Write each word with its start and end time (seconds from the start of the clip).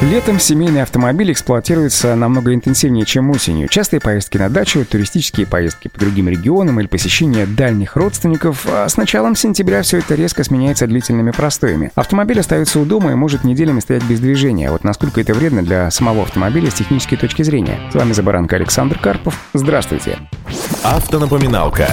Летом 0.00 0.38
семейный 0.38 0.82
автомобиль 0.82 1.32
эксплуатируется 1.32 2.14
намного 2.14 2.54
интенсивнее, 2.54 3.04
чем 3.04 3.30
осенью. 3.30 3.66
Частые 3.66 3.98
поездки 4.00 4.38
на 4.38 4.48
дачу, 4.48 4.84
туристические 4.84 5.44
поездки 5.44 5.88
по 5.88 5.98
другим 5.98 6.28
регионам 6.28 6.78
или 6.78 6.86
посещение 6.86 7.46
дальних 7.46 7.96
родственников. 7.96 8.64
А 8.70 8.88
с 8.88 8.96
началом 8.96 9.34
сентября 9.34 9.82
все 9.82 9.98
это 9.98 10.14
резко 10.14 10.44
сменяется 10.44 10.86
длительными 10.86 11.32
простоями. 11.32 11.90
Автомобиль 11.96 12.38
остается 12.38 12.78
у 12.78 12.84
дома 12.84 13.10
и 13.10 13.16
может 13.16 13.42
неделями 13.42 13.80
стоять 13.80 14.04
без 14.04 14.20
движения. 14.20 14.70
Вот 14.70 14.84
насколько 14.84 15.20
это 15.20 15.34
вредно 15.34 15.64
для 15.64 15.90
самого 15.90 16.22
автомобиля 16.22 16.70
с 16.70 16.74
технической 16.74 17.18
точки 17.18 17.42
зрения. 17.42 17.80
С 17.90 17.96
вами 17.96 18.12
Забаранка 18.12 18.54
Александр 18.54 19.00
Карпов. 19.00 19.36
Здравствуйте. 19.52 20.16
Автонапоминалка. 20.84 21.88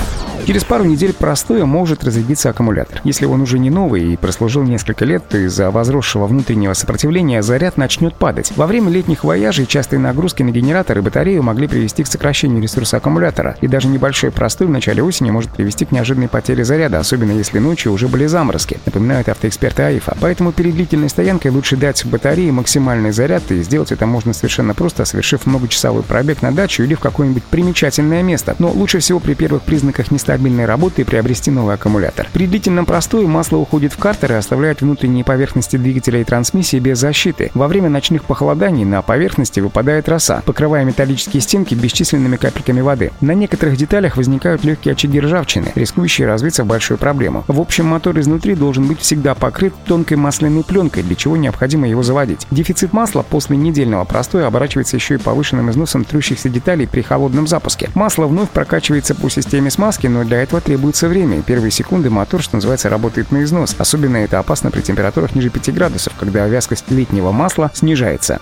Через 0.45 0.63
пару 0.63 0.83
недель 0.83 1.11
простоя 1.11 1.65
может 1.65 2.03
разрядиться 2.03 2.51
аккумулятор. 2.51 3.01
Если 3.03 3.25
он 3.25 3.41
уже 3.41 3.57
не 3.57 3.71
новый 3.71 4.13
и 4.13 4.15
прослужил 4.15 4.61
несколько 4.61 5.03
лет, 5.03 5.27
то 5.27 5.39
из-за 5.39 5.71
возросшего 5.71 6.27
внутреннего 6.27 6.73
сопротивления 6.73 7.41
заряд 7.41 7.77
начнет 7.77 8.15
падать. 8.15 8.53
Во 8.55 8.67
время 8.67 8.91
летних 8.91 9.23
вояжей 9.23 9.65
частые 9.65 9.99
нагрузки 9.99 10.43
на 10.43 10.51
генератор 10.51 10.99
и 10.99 11.01
батарею 11.01 11.41
могли 11.41 11.67
привести 11.67 12.03
к 12.03 12.07
сокращению 12.07 12.61
ресурса 12.61 12.97
аккумулятора. 12.97 13.57
И 13.61 13.67
даже 13.67 13.87
небольшой 13.87 14.29
простой 14.29 14.67
в 14.67 14.69
начале 14.69 15.01
осени 15.01 15.31
может 15.31 15.49
привести 15.49 15.83
к 15.85 15.91
неожиданной 15.91 16.27
потере 16.27 16.63
заряда, 16.63 16.99
особенно 16.99 17.31
если 17.31 17.57
ночью 17.57 17.91
уже 17.91 18.07
были 18.07 18.27
заморозки, 18.27 18.77
напоминают 18.85 19.29
автоэксперты 19.29 19.81
АИФа. 19.81 20.15
Поэтому 20.21 20.51
перед 20.51 20.75
длительной 20.75 21.09
стоянкой 21.09 21.49
лучше 21.49 21.75
дать 21.75 22.05
батарее 22.05 22.51
максимальный 22.51 23.11
заряд, 23.11 23.49
и 23.49 23.63
сделать 23.63 23.91
это 23.91 24.05
можно 24.05 24.31
совершенно 24.31 24.75
просто, 24.75 25.05
совершив 25.05 25.47
многочасовой 25.47 26.03
пробег 26.03 26.43
на 26.43 26.51
дачу 26.51 26.83
или 26.83 26.93
в 26.93 26.99
какое-нибудь 26.99 27.43
примечательное 27.45 28.21
место. 28.21 28.55
Но 28.59 28.69
лучше 28.69 28.99
всего 28.99 29.19
при 29.19 29.33
первых 29.33 29.63
признаках 29.63 30.11
нестабильности 30.11 30.34
стабильной 30.35 30.65
работы 30.65 31.03
и 31.03 31.05
приобрести 31.05 31.49
новый 31.49 31.75
аккумулятор. 31.75 32.27
При 32.33 32.45
длительном 32.45 32.85
простое 32.85 33.25
масло 33.25 33.55
уходит 33.55 33.93
в 33.93 33.97
картер 33.97 34.33
и 34.33 34.35
оставляет 34.35 34.81
внутренние 34.81 35.23
поверхности 35.23 35.77
двигателя 35.77 36.19
и 36.19 36.23
трансмиссии 36.25 36.77
без 36.77 36.99
защиты. 36.99 37.51
Во 37.53 37.69
время 37.69 37.87
ночных 37.87 38.25
похолоданий 38.25 38.83
на 38.83 39.01
поверхности 39.01 39.61
выпадает 39.61 40.09
роса, 40.09 40.43
покрывая 40.45 40.83
металлические 40.83 41.39
стенки 41.39 41.73
бесчисленными 41.73 42.35
капельками 42.35 42.81
воды. 42.81 43.13
На 43.21 43.31
некоторых 43.31 43.77
деталях 43.77 44.17
возникают 44.17 44.65
легкие 44.65 44.91
очаги 44.91 45.21
ржавчины, 45.21 45.71
рискующие 45.73 46.27
развиться 46.27 46.65
в 46.65 46.67
большую 46.67 46.97
проблему. 46.97 47.45
В 47.47 47.61
общем, 47.61 47.85
мотор 47.85 48.19
изнутри 48.19 48.55
должен 48.55 48.85
быть 48.87 48.99
всегда 48.99 49.35
покрыт 49.35 49.73
тонкой 49.85 50.17
масляной 50.17 50.65
пленкой, 50.65 51.03
для 51.03 51.15
чего 51.15 51.37
необходимо 51.37 51.87
его 51.87 52.03
заводить. 52.03 52.45
Дефицит 52.51 52.91
масла 52.91 53.21
после 53.21 53.55
недельного 53.55 54.03
простоя 54.03 54.47
оборачивается 54.47 54.97
еще 54.97 55.15
и 55.15 55.17
повышенным 55.17 55.71
износом 55.71 56.03
трущихся 56.03 56.49
деталей 56.49 56.87
при 56.87 57.03
холодном 57.03 57.47
запуске. 57.47 57.89
Масло 57.95 58.25
вновь 58.25 58.49
прокачивается 58.49 59.15
по 59.15 59.29
системе 59.29 59.71
смазки, 59.71 60.07
но 60.07 60.24
для 60.25 60.41
этого 60.41 60.61
требуется 60.61 61.07
время. 61.07 61.41
Первые 61.41 61.71
секунды 61.71 62.09
мотор, 62.09 62.41
что 62.41 62.55
называется, 62.55 62.89
работает 62.89 63.31
на 63.31 63.43
износ. 63.43 63.75
Особенно 63.77 64.17
это 64.17 64.39
опасно 64.39 64.71
при 64.71 64.81
температурах 64.81 65.35
ниже 65.35 65.49
5 65.49 65.73
градусов, 65.73 66.13
когда 66.19 66.47
вязкость 66.47 66.85
летнего 66.89 67.31
масла 67.31 67.71
снижается. 67.73 68.39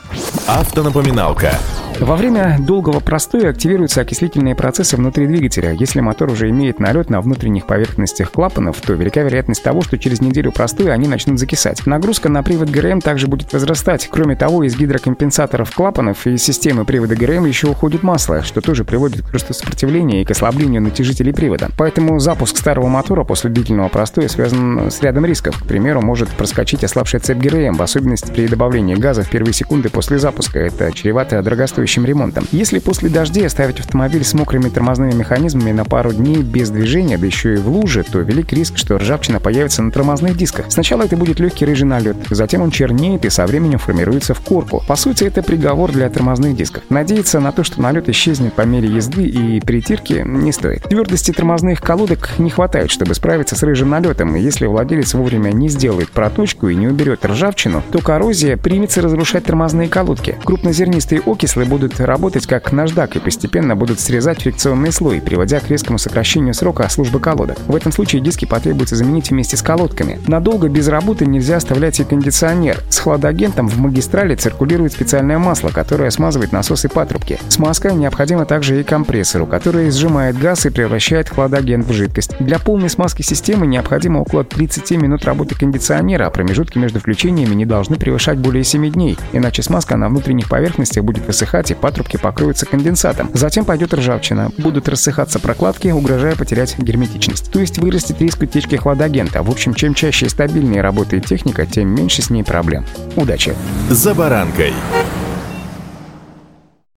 Автонапоминалка. 0.47 1.57
Во 1.99 2.15
время 2.15 2.57
долгого 2.59 2.99
простоя 2.99 3.49
активируются 3.49 4.01
окислительные 4.01 4.55
процессы 4.55 4.97
внутри 4.97 5.27
двигателя. 5.27 5.71
Если 5.71 6.01
мотор 6.01 6.31
уже 6.31 6.49
имеет 6.49 6.79
налет 6.79 7.09
на 7.09 7.21
внутренних 7.21 7.65
поверхностях 7.65 8.31
клапанов, 8.31 8.81
то 8.81 8.93
велика 8.93 9.21
вероятность 9.21 9.63
того, 9.63 9.81
что 9.81 9.97
через 9.97 10.19
неделю 10.19 10.51
простоя 10.51 10.93
они 10.93 11.07
начнут 11.07 11.39
закисать. 11.39 11.85
Нагрузка 11.85 12.29
на 12.29 12.43
привод 12.43 12.69
ГРМ 12.69 12.99
также 12.99 13.27
будет 13.27 13.53
возрастать. 13.53 14.09
Кроме 14.11 14.35
того, 14.35 14.63
из 14.63 14.75
гидрокомпенсаторов 14.75 15.73
клапанов 15.73 16.25
и 16.27 16.37
системы 16.37 16.83
привода 16.83 17.15
ГРМ 17.15 17.45
еще 17.45 17.67
уходит 17.67 18.03
масло, 18.03 18.41
что 18.41 18.59
тоже 18.59 18.83
приводит 18.83 19.25
к 19.25 19.31
росту 19.31 19.53
сопротивления 19.53 20.23
и 20.23 20.25
к 20.25 20.31
ослаблению 20.31 20.81
натяжителей 20.81 21.33
привода. 21.33 21.69
Поэтому 21.77 22.19
запуск 22.19 22.57
старого 22.57 22.87
мотора 22.87 23.23
после 23.23 23.49
длительного 23.49 23.87
простоя 23.87 24.27
связан 24.27 24.91
с 24.91 25.01
рядом 25.01 25.25
рисков. 25.25 25.61
К 25.63 25.67
примеру, 25.67 26.01
может 26.01 26.29
проскочить 26.29 26.83
ослабшая 26.83 27.21
цепь 27.21 27.37
ГРМ, 27.37 27.75
в 27.75 27.81
особенности 27.81 28.31
при 28.31 28.47
добавлении 28.47 28.95
газа 28.95 29.23
в 29.23 29.29
первые 29.29 29.53
секунды 29.53 29.89
после 29.89 30.17
запуска. 30.17 30.59
Это 30.59 30.91
чревато 30.91 31.41
дорогостоящим 31.41 31.82
ремонтом. 31.85 32.47
Если 32.51 32.79
после 32.79 33.09
дождей 33.09 33.45
оставить 33.45 33.79
автомобиль 33.79 34.23
с 34.23 34.33
мокрыми 34.33 34.69
тормозными 34.69 35.13
механизмами 35.13 35.71
на 35.71 35.85
пару 35.85 36.13
дней 36.13 36.37
без 36.37 36.69
движения, 36.69 37.17
да 37.17 37.25
еще 37.25 37.55
и 37.55 37.57
в 37.57 37.67
луже, 37.67 38.03
то 38.03 38.19
велик 38.19 38.53
риск, 38.53 38.77
что 38.77 38.97
ржавчина 38.97 39.39
появится 39.39 39.81
на 39.81 39.91
тормозных 39.91 40.37
дисках. 40.37 40.65
Сначала 40.69 41.03
это 41.03 41.17
будет 41.17 41.39
легкий 41.39 41.65
рыжий 41.65 41.85
налет, 41.87 42.17
затем 42.29 42.61
он 42.61 42.71
чернеет 42.71 43.25
и 43.25 43.29
со 43.29 43.45
временем 43.45 43.79
формируется 43.79 44.33
в 44.33 44.41
корку. 44.41 44.83
По 44.87 44.95
сути, 44.95 45.23
это 45.23 45.43
приговор 45.43 45.91
для 45.91 46.09
тормозных 46.09 46.55
дисков. 46.55 46.83
Надеяться 46.89 47.39
на 47.39 47.51
то, 47.51 47.63
что 47.63 47.81
налет 47.81 48.09
исчезнет 48.09 48.53
по 48.53 48.61
мере 48.61 48.89
езды 48.89 49.23
и 49.23 49.59
притирки, 49.59 50.23
не 50.25 50.51
стоит. 50.51 50.83
Твердости 50.83 51.31
тормозных 51.31 51.81
колодок 51.81 52.37
не 52.37 52.49
хватает, 52.49 52.91
чтобы 52.91 53.15
справиться 53.15 53.55
с 53.55 53.63
рыжим 53.63 53.89
налетом, 53.89 54.35
и 54.35 54.41
если 54.41 54.65
владелец 54.65 55.13
вовремя 55.13 55.51
не 55.51 55.69
сделает 55.69 56.09
проточку 56.11 56.67
и 56.67 56.75
не 56.75 56.87
уберет 56.87 57.25
ржавчину, 57.25 57.83
то 57.91 57.99
коррозия 57.99 58.57
примется 58.57 59.01
разрушать 59.01 59.45
тормозные 59.45 59.89
колодки. 59.89 60.37
Крупнозернистые 60.43 61.21
окислы 61.25 61.65
будут 61.73 61.99
работать 61.99 62.45
как 62.45 62.71
наждак 62.71 63.15
и 63.15 63.19
постепенно 63.19 63.75
будут 63.75 63.99
срезать 63.99 64.43
фрикционный 64.43 64.91
слой, 64.91 65.19
приводя 65.19 65.59
к 65.59 65.71
резкому 65.71 65.97
сокращению 65.97 66.53
срока 66.53 66.87
службы 66.87 67.19
колодок. 67.19 67.57
В 67.65 67.75
этом 67.75 67.91
случае 67.91 68.21
диски 68.21 68.45
потребуется 68.45 68.95
заменить 68.95 69.31
вместе 69.31 69.57
с 69.57 69.63
колодками. 69.63 70.19
Надолго 70.27 70.69
без 70.69 70.87
работы 70.87 71.25
нельзя 71.25 71.55
оставлять 71.55 71.99
и 71.99 72.03
кондиционер. 72.03 72.83
С 72.89 72.99
хладагентом 72.99 73.67
в 73.67 73.79
магистрали 73.79 74.35
циркулирует 74.35 74.93
специальное 74.93 75.39
масло, 75.39 75.69
которое 75.69 76.11
смазывает 76.11 76.51
насосы 76.51 76.89
патрубки. 76.89 77.39
Смазка 77.49 77.91
необходима 77.91 78.45
также 78.45 78.79
и 78.79 78.83
компрессору, 78.83 79.47
который 79.47 79.89
сжимает 79.89 80.37
газ 80.37 80.67
и 80.67 80.69
превращает 80.69 81.27
хладагент 81.27 81.87
в 81.87 81.91
жидкость. 81.91 82.35
Для 82.39 82.59
полной 82.59 82.91
смазки 82.91 83.23
системы 83.23 83.65
необходимо 83.65 84.19
около 84.19 84.43
30 84.43 84.91
минут 84.91 85.25
работы 85.25 85.55
кондиционера, 85.55 86.27
а 86.27 86.29
промежутки 86.29 86.77
между 86.77 86.99
включениями 86.99 87.55
не 87.55 87.65
должны 87.65 87.95
превышать 87.95 88.37
более 88.37 88.63
7 88.63 88.91
дней, 88.91 89.17
иначе 89.31 89.63
смазка 89.63 89.97
на 89.97 90.07
внутренних 90.07 90.49
поверхностях 90.49 91.03
будет 91.03 91.25
высыхать 91.25 91.62
и 91.71 91.75
патрубки 91.75 92.17
покроются 92.17 92.65
конденсатом. 92.65 93.29
Затем 93.33 93.65
пойдет 93.65 93.93
ржавчина, 93.93 94.51
будут 94.57 94.89
рассыхаться 94.89 95.39
прокладки, 95.39 95.89
угрожая 95.89 96.35
потерять 96.35 96.77
герметичность. 96.77 97.51
То 97.51 97.59
есть 97.59 97.77
вырастет 97.77 98.21
риск 98.21 98.41
утечки 98.41 98.75
хладагента. 98.75 99.43
В 99.43 99.49
общем, 99.49 99.73
чем 99.73 99.93
чаще 99.93 100.25
и 100.25 100.29
стабильнее 100.29 100.81
работает 100.81 101.25
техника, 101.25 101.65
тем 101.65 101.89
меньше 101.89 102.21
с 102.21 102.29
ней 102.29 102.43
проблем. 102.43 102.85
Удачи! 103.15 103.55
За 103.89 104.13
баранкой. 104.13 104.73